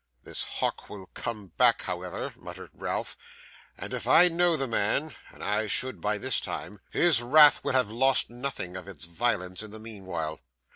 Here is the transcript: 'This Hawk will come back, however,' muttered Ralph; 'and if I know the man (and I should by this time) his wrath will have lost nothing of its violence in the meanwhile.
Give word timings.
'This 0.23 0.43
Hawk 0.45 0.89
will 0.89 1.05
come 1.13 1.49
back, 1.59 1.83
however,' 1.83 2.33
muttered 2.35 2.71
Ralph; 2.73 3.15
'and 3.77 3.93
if 3.93 4.07
I 4.07 4.29
know 4.29 4.57
the 4.57 4.67
man 4.67 5.13
(and 5.29 5.43
I 5.43 5.67
should 5.67 6.01
by 6.01 6.17
this 6.17 6.41
time) 6.41 6.79
his 6.89 7.21
wrath 7.21 7.63
will 7.63 7.73
have 7.73 7.91
lost 7.91 8.27
nothing 8.27 8.75
of 8.75 8.87
its 8.87 9.05
violence 9.05 9.61
in 9.61 9.69
the 9.69 9.79
meanwhile. 9.79 10.39